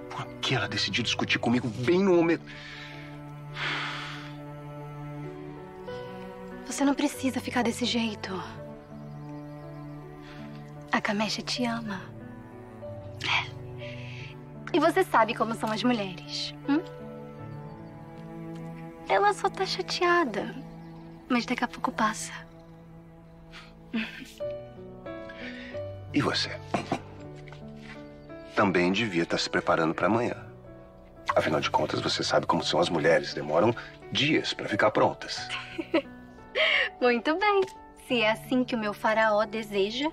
Por 0.09 0.25
que 0.41 0.55
ela 0.55 0.67
decidiu 0.67 1.03
discutir 1.03 1.37
comigo 1.37 1.67
bem 1.67 2.03
no 2.03 2.15
momento. 2.15 2.43
Você 6.65 6.83
não 6.83 6.95
precisa 6.95 7.39
ficar 7.39 7.61
desse 7.61 7.85
jeito. 7.85 8.33
A 10.91 10.99
Camecha 10.99 11.43
te 11.43 11.65
ama. 11.65 12.16
E 14.77 14.79
você 14.79 15.03
sabe 15.03 15.33
como 15.33 15.55
são 15.55 15.71
as 15.71 15.81
mulheres. 15.81 16.53
hum? 16.69 16.79
Ela 19.09 19.33
só 19.33 19.49
tá 19.49 19.65
chateada. 19.65 20.53
Mas 21.27 21.47
daqui 21.47 21.63
a 21.63 21.67
pouco 21.67 21.91
passa. 21.91 22.31
E 26.13 26.21
você? 26.21 26.51
Também 28.55 28.91
devia 28.91 29.23
estar 29.23 29.39
se 29.39 29.49
preparando 29.49 29.95
para 29.95 30.05
amanhã. 30.05 30.45
Afinal 31.35 31.59
de 31.59 31.71
contas, 31.71 31.99
você 31.99 32.23
sabe 32.23 32.45
como 32.45 32.63
são 32.63 32.79
as 32.79 32.87
mulheres. 32.87 33.33
Demoram 33.33 33.73
dias 34.11 34.53
para 34.53 34.69
ficar 34.69 34.91
prontas. 34.91 35.49
Muito 37.01 37.35
bem. 37.35 37.61
Se 38.07 38.21
é 38.21 38.29
assim 38.29 38.63
que 38.63 38.75
o 38.75 38.79
meu 38.79 38.93
faraó 38.93 39.43
deseja. 39.43 40.11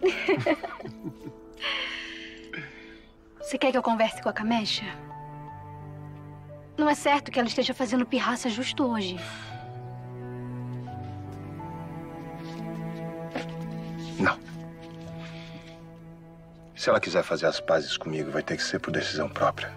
Você 3.56 3.60
quer 3.60 3.72
que 3.72 3.78
eu 3.78 3.82
converse 3.82 4.20
com 4.20 4.28
a 4.28 4.34
Camecha? 4.34 4.84
Não 6.76 6.90
é 6.90 6.94
certo 6.94 7.30
que 7.30 7.38
ela 7.38 7.48
esteja 7.48 7.72
fazendo 7.72 8.04
pirraça 8.04 8.50
justo 8.50 8.84
hoje. 8.84 9.18
Não. 14.20 14.38
Se 16.74 16.90
ela 16.90 17.00
quiser 17.00 17.22
fazer 17.22 17.46
as 17.46 17.58
pazes 17.58 17.96
comigo, 17.96 18.30
vai 18.30 18.42
ter 18.42 18.58
que 18.58 18.62
ser 18.62 18.78
por 18.78 18.90
decisão 18.90 19.26
própria. 19.26 19.72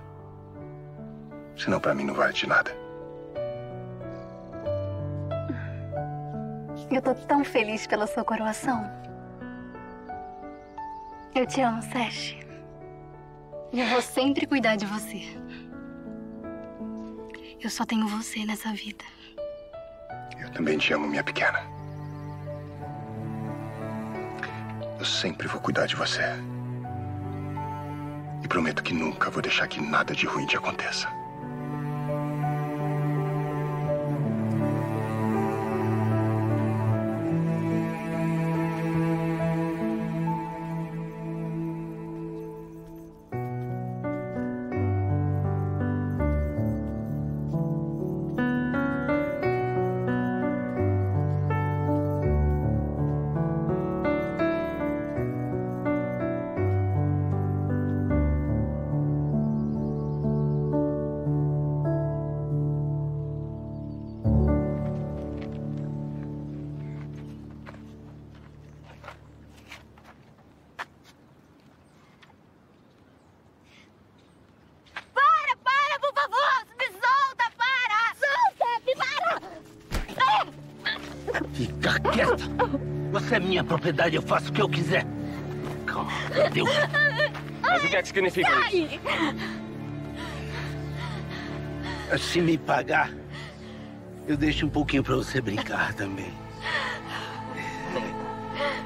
Senão, 1.57 1.79
pra 1.79 1.95
mim, 1.95 2.03
não 2.03 2.13
vale 2.13 2.33
de 2.33 2.45
nada. 2.47 2.75
Eu 6.91 7.01
tô 7.01 7.15
tão 7.15 7.45
feliz 7.45 7.87
pela 7.87 8.05
sua 8.07 8.25
coroação. 8.25 8.91
Eu 11.33 11.47
te 11.47 11.61
amo, 11.61 11.81
Sesh. 11.81 12.38
Eu 13.71 13.85
vou 13.85 14.01
sempre 14.01 14.47
cuidar 14.47 14.75
de 14.75 14.85
você. 14.85 15.21
Eu 17.61 17.69
só 17.69 17.85
tenho 17.85 18.07
você 18.07 18.43
nessa 18.43 18.73
vida. 18.73 19.05
Eu 20.39 20.49
também 20.51 20.77
te 20.77 20.91
amo, 20.91 21.07
minha 21.07 21.23
pequena. 21.23 21.59
Eu 24.97 25.05
sempre 25.05 25.47
vou 25.47 25.61
cuidar 25.61 25.85
de 25.85 25.95
você. 25.95 26.23
E 28.43 28.47
prometo 28.47 28.81
que 28.81 28.93
nunca 28.93 29.29
vou 29.29 29.41
deixar 29.41 29.67
que 29.67 29.79
nada 29.79 30.15
de 30.15 30.25
ruim 30.25 30.47
te 30.47 30.57
aconteça. 30.57 31.18
É 83.39 83.41
minha 83.41 83.63
propriedade, 83.63 84.15
eu 84.15 84.21
faço 84.21 84.49
o 84.49 84.53
que 84.53 84.61
eu 84.61 84.69
quiser. 84.69 85.05
Calma, 85.85 86.11
Deus. 86.53 86.69
Mas 87.61 87.83
o 87.83 87.87
que 87.87 87.95
é 87.95 88.01
que 88.01 88.07
significa 88.07 88.75
isso? 88.75 88.99
Se 92.17 92.41
me 92.41 92.57
pagar, 92.57 93.11
eu 94.27 94.35
deixo 94.35 94.65
um 94.65 94.69
pouquinho 94.69 95.03
pra 95.03 95.15
você 95.15 95.41
brincar 95.41 95.93
também. 95.93 96.33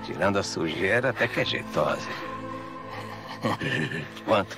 Tirando 0.06 0.38
a 0.38 0.44
sujeira, 0.44 1.10
até 1.10 1.28
que 1.28 1.40
é 1.40 1.46
jeitosa. 1.46 2.10
Quanto? 4.26 4.58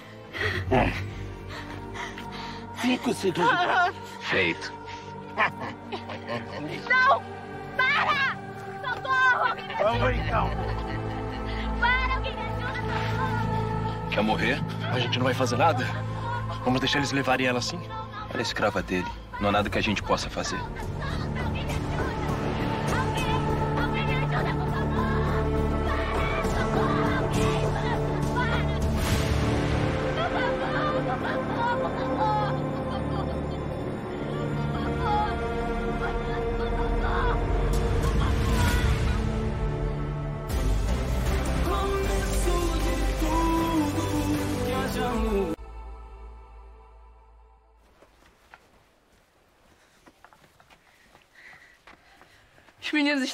Cinco 2.81 3.13
segundos. 3.13 3.95
Feito. 4.21 4.73
Não! 6.89 7.23
Para! 7.77 8.44
Socorro! 9.05 9.99
Vamos 9.99 10.17
então. 10.17 10.49
Para, 11.79 12.15
alguém 12.15 12.33
me 12.35 12.41
ajuda! 12.41 14.09
Quer 14.11 14.21
morrer? 14.23 14.63
A 14.91 14.99
gente 14.99 15.17
não 15.17 15.25
vai 15.25 15.33
fazer 15.33 15.57
nada? 15.57 15.85
Vamos 16.63 16.79
deixar 16.79 16.99
eles 16.99 17.11
levarem 17.11 17.47
ela 17.47 17.59
assim? 17.59 17.79
Ela 18.29 18.39
é 18.39 18.41
escrava 18.41 18.81
dele. 18.81 19.07
Não 19.39 19.49
há 19.49 19.51
nada 19.51 19.69
que 19.69 19.77
a 19.77 19.81
gente 19.81 20.01
possa 20.01 20.29
fazer. 20.29 20.59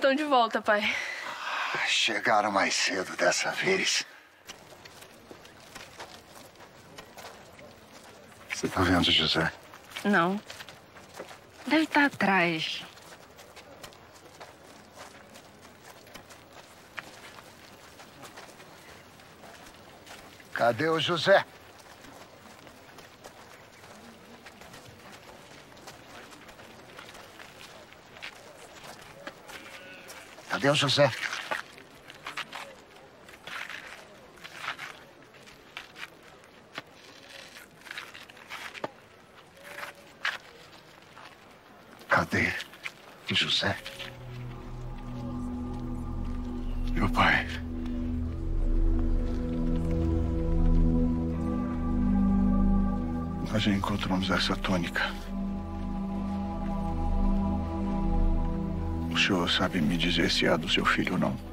Estão 0.01 0.15
de 0.15 0.23
volta, 0.23 0.59
pai. 0.59 0.95
Chegaram 1.85 2.51
mais 2.51 2.73
cedo 2.73 3.15
dessa 3.15 3.51
vez. 3.51 4.03
Você 8.49 8.67
tá 8.67 8.81
vendo, 8.81 9.11
José? 9.11 9.53
Não. 10.03 10.41
Deve 11.67 11.83
estar 11.83 12.05
atrás. 12.05 12.83
Cadê 20.51 20.89
o 20.89 20.99
José? 20.99 21.45
Cadê 30.51 30.69
o 30.69 30.75
José? 30.75 31.09
Cadê 42.09 42.51
José? 43.29 43.77
Meu 46.91 47.09
pai. 47.11 47.47
Nós 53.49 53.67
encontramos 53.67 54.29
essa 54.29 54.53
tônica. 54.57 55.30
Senhor 59.21 59.47
sabe 59.51 59.79
me 59.79 59.97
dizer 59.97 60.31
se 60.31 60.47
é 60.47 60.57
do 60.57 60.67
seu 60.67 60.83
filho 60.83 61.13
ou 61.13 61.19
não? 61.19 61.50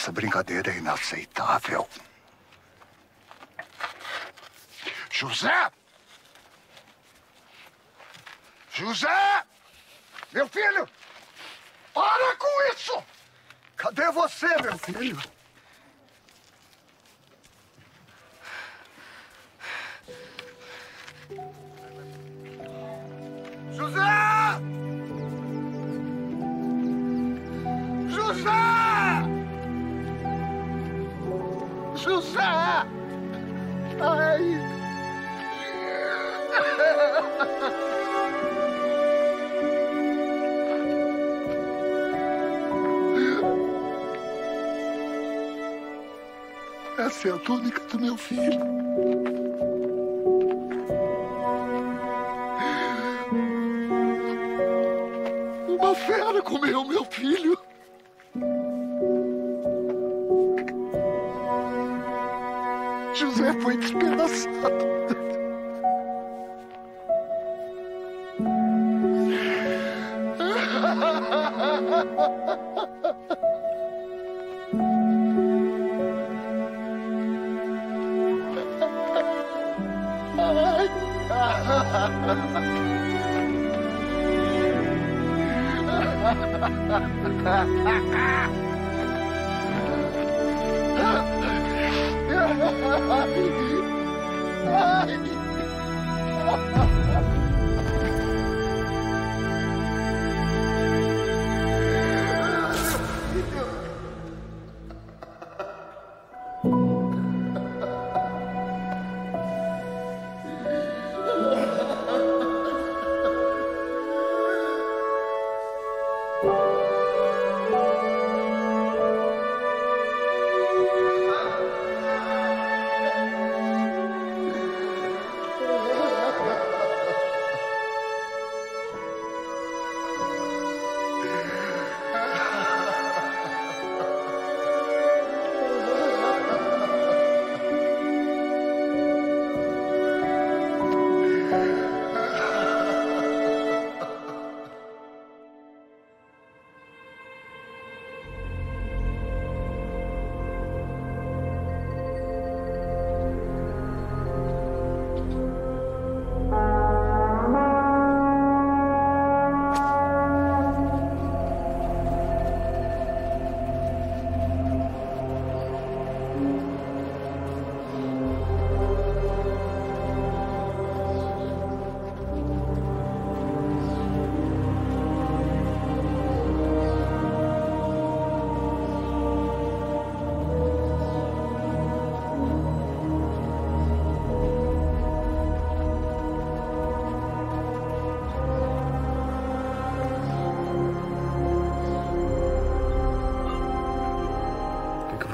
Essa 0.00 0.12
brincadeira 0.12 0.72
é 0.72 0.78
inaceitável. 0.78 1.86
José! 5.10 5.70
José! 8.72 9.44
Meu 10.32 10.48
filho! 10.48 10.88
Para 11.92 12.36
com 12.36 12.72
isso! 12.72 13.04
Cadê 13.76 14.10
você, 14.10 14.46
meu 14.62 14.78
filho? 14.78 15.20
José! 23.76 24.00
José! 28.08 28.69
José! 32.02 32.40
Ai! 34.00 34.70
Essa 46.98 47.28
é 47.28 47.32
a 47.32 47.38
túnica 47.38 47.80
do 47.80 48.00
meu 48.00 48.16
filho. 48.16 48.60
Uma 55.68 55.94
fera 55.94 56.42
comeu 56.42 56.84
meu 56.84 57.04
filho. 57.04 57.58
José 63.20 63.52
foi 63.60 63.76
despedaçado. 63.76 64.90
Ha 87.42 87.64
ha 87.82 88.00
ha! 88.14 88.39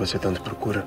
Você 0.06 0.18
tanto 0.20 0.40
procura. 0.40 0.86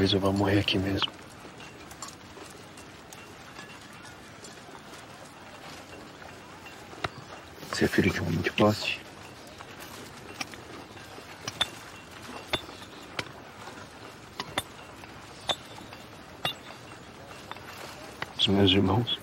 Talvez 0.00 0.14
eu 0.14 0.20
vá 0.20 0.32
morrer 0.32 0.60
aqui 0.60 0.78
mesmo. 0.78 1.12
Você 7.68 7.84
é 7.84 7.88
filho 7.88 8.10
de 8.10 8.18
um 8.22 8.26
homem 8.26 8.40
de 8.40 8.50
posse? 8.52 8.98
Os 18.38 18.46
meus 18.46 18.70
irmãos 18.70 19.18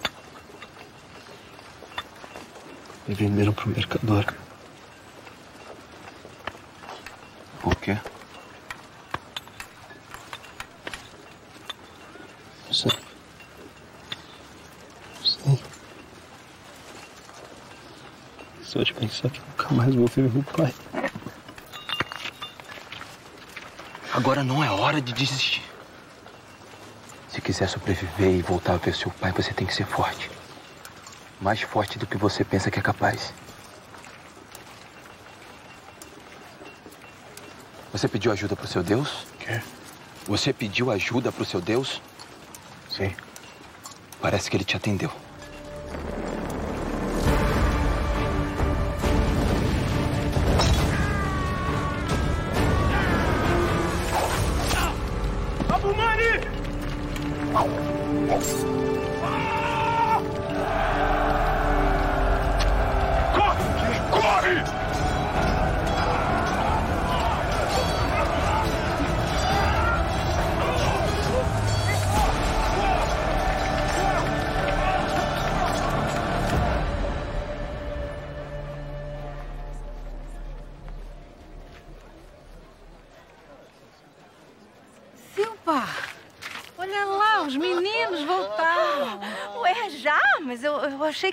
me 3.07 3.15
venderam 3.15 3.51
para 3.51 3.65
o 3.65 3.69
mercador. 3.69 4.25
Por 7.63 7.75
quê? 7.77 7.97
Não 12.67 12.73
sei. 12.73 12.91
Não 15.19 15.25
sei. 15.25 15.59
Só 18.77 18.83
de 18.83 18.93
pensar 18.93 19.29
que 19.31 19.39
nunca 19.39 19.73
mais 19.73 19.95
vou 19.95 20.05
ver 20.05 20.29
meu 20.29 20.43
pai. 20.43 20.71
Agora 24.13 24.43
não 24.43 24.63
é 24.63 24.69
hora 24.69 25.02
de 25.02 25.13
desistir. 25.13 25.63
Se 27.27 27.41
quiser 27.41 27.67
sobreviver 27.69 28.35
e 28.35 28.41
voltar 28.43 28.73
a 28.73 28.77
ver 28.77 28.93
seu 28.93 29.10
pai, 29.10 29.31
você 29.31 29.52
tem 29.52 29.65
que 29.65 29.73
ser 29.73 29.87
forte. 29.87 30.29
Mais 31.41 31.60
forte 31.60 31.97
do 31.97 32.06
que 32.06 32.17
você 32.17 32.43
pensa 32.43 32.69
que 32.69 32.77
é 32.77 32.81
capaz. 32.83 33.33
Você 37.91 38.08
pediu 38.08 38.31
ajuda 38.31 38.56
pro 38.56 38.67
seu 38.67 38.83
Deus? 38.83 39.25
Quê? 39.39 39.60
Você 40.27 40.54
pediu 40.54 40.91
ajuda 40.91 41.31
pro 41.31 41.45
seu 41.45 41.60
Deus? 41.60 41.99
Sim. 42.91 43.15
Parece 44.21 44.52
que 44.52 44.56
ele 44.56 44.63
te 44.63 44.77
atendeu. 44.77 45.12
truth. 58.48 59.06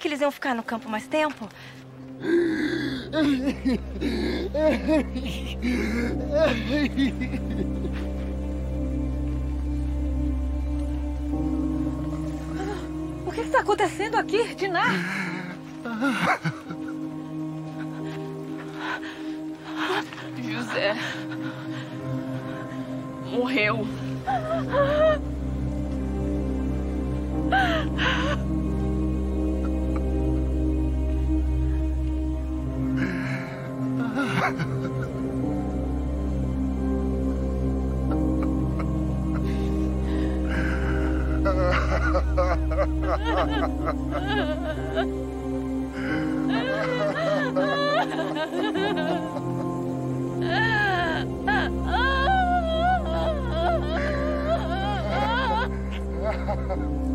Que 0.05 0.09
eles 0.09 0.21
iam 0.21 0.31
ficar 0.31 0.55
no 0.55 0.63
campo 0.63 0.87
mais 0.87 1.07
tempo. 1.07 1.49
O 13.27 13.33
que 13.33 13.41
está 13.41 13.61
acontecendo 13.61 14.17
aqui, 14.17 14.55
Diná? 14.55 14.85
José. 20.43 20.95
Morreu. 23.33 23.87
O 34.45 34.51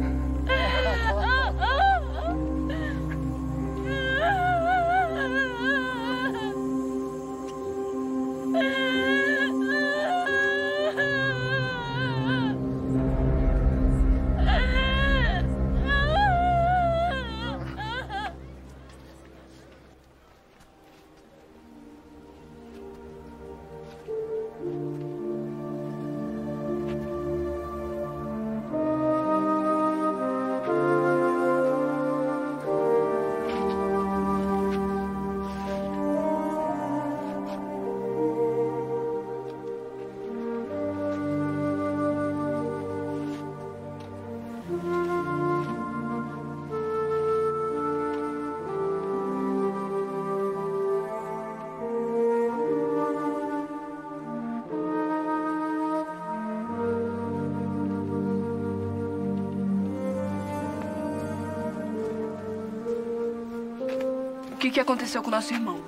que, 64.70 64.76
que 64.76 64.80
aconteceu 64.80 65.24
com 65.24 65.30
o 65.30 65.32
nosso 65.32 65.52
irmão? 65.52 65.82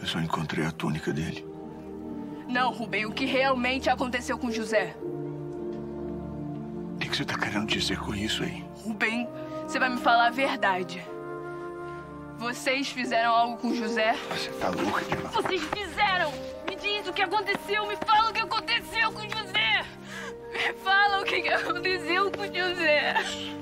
Eu 0.00 0.06
só 0.06 0.18
encontrei 0.18 0.64
a 0.64 0.70
túnica 0.70 1.12
dele. 1.12 1.46
Não, 2.48 2.72
Rubem, 2.72 3.04
o 3.04 3.12
que 3.12 3.26
realmente 3.26 3.90
aconteceu 3.90 4.38
com 4.38 4.50
José? 4.50 4.96
O 6.94 6.98
que 6.98 7.08
que 7.08 7.16
você 7.16 7.24
tá 7.24 7.38
querendo 7.38 7.66
dizer 7.66 7.98
com 7.98 8.14
isso 8.14 8.42
aí? 8.42 8.64
Rubem, 8.82 9.28
você 9.66 9.78
vai 9.78 9.90
me 9.90 9.98
falar 9.98 10.28
a 10.28 10.30
verdade. 10.30 11.06
Vocês 12.38 12.88
fizeram 12.88 13.34
algo 13.34 13.58
com 13.58 13.74
José? 13.74 14.14
Você 14.30 14.50
tá 14.52 14.70
louca 14.70 15.04
de 15.04 15.14
Vocês 15.16 15.62
fizeram! 15.62 16.32
Me 16.68 16.74
diz 16.74 17.06
o 17.06 17.12
que 17.12 17.22
aconteceu, 17.22 17.86
me 17.86 17.96
fala 17.96 18.30
o 18.30 18.32
que 18.32 18.40
aconteceu 18.40 19.12
com 19.12 19.20
José! 19.20 19.84
Me 20.52 20.72
fala 20.82 21.20
o 21.20 21.24
que 21.24 21.42
que 21.42 21.48
aconteceu 21.48 22.30
com 22.32 22.44
José! 22.46 23.61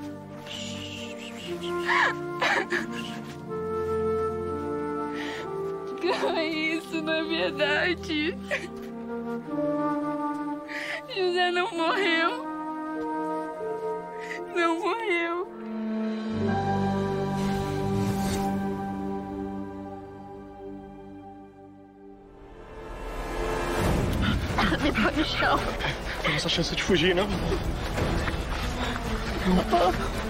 Cama 6.01 6.39
é 6.39 6.47
isso, 6.47 7.01
na 7.01 7.17
é 7.17 7.23
verdade. 7.23 8.37
José 11.15 11.51
não 11.51 11.71
morreu. 11.71 12.45
Não 14.55 14.79
morreu. 14.79 15.47
Me 24.81 24.91
põe 24.91 25.11
no 25.15 25.25
chão. 25.25 25.59
Nossa 26.33 26.49
chance 26.49 26.75
de 26.75 26.83
fugir, 26.83 27.13
não? 27.13 27.27
Não. 29.47 30.20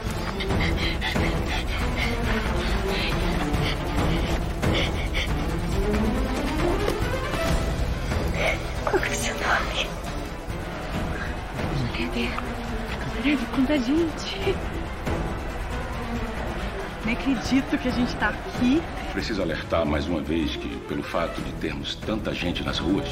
Qual 8.83 9.01
que 9.01 9.07
é 9.07 9.11
o 9.11 9.15
seu 9.15 9.33
nome? 9.35 9.87
Cadê? 11.97 12.29
Leve 13.23 13.45
conta 13.55 13.73
a 13.73 13.77
gente. 13.77 14.55
Nem 17.05 17.15
acredito 17.15 17.77
que 17.77 17.87
a 17.87 17.91
gente 17.91 18.15
tá 18.15 18.29
aqui. 18.29 18.81
Preciso 19.11 19.41
alertar 19.41 19.85
mais 19.85 20.07
uma 20.07 20.21
vez 20.21 20.55
que, 20.55 20.69
pelo 20.87 21.03
fato 21.03 21.41
de 21.41 21.51
termos 21.53 21.95
tanta 21.95 22.33
gente 22.33 22.63
nas 22.63 22.79
ruas, 22.79 23.07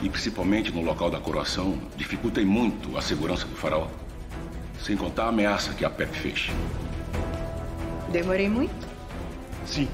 e 0.00 0.08
principalmente 0.08 0.72
no 0.72 0.82
local 0.82 1.10
da 1.10 1.20
coroação, 1.20 1.78
dificultem 1.96 2.44
muito 2.44 2.96
a 2.96 3.02
segurança 3.02 3.46
do 3.46 3.54
farol. 3.54 3.90
Sem 4.82 4.96
contar 4.96 5.26
a 5.26 5.28
ameaça 5.28 5.72
que 5.74 5.84
a 5.84 5.90
Pepe 5.90 6.18
fez. 6.18 6.50
Demorei 8.10 8.48
muito? 8.48 8.74
Sim. 9.64 9.88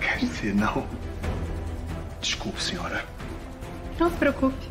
Quer 0.00 0.18
dizer, 0.18 0.54
não. 0.54 0.86
Desculpe, 2.20 2.62
senhora. 2.62 3.02
Não 3.98 4.10
se 4.10 4.16
preocupe. 4.16 4.68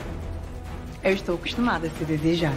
Eu 1.03 1.13
estou 1.13 1.36
acostumada 1.36 1.88
a 1.88 1.89
ser 1.89 2.05
desejada. 2.05 2.55